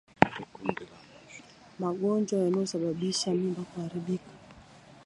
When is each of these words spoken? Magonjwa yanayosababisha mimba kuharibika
Magonjwa 1.79 2.39
yanayosababisha 2.43 3.33
mimba 3.37 3.61
kuharibika 3.69 4.31